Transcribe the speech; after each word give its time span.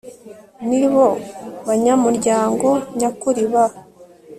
nibo 0.67 1.05
banyamuryango 1.67 2.67
nyakuri 2.99 3.43
ba 3.51 3.65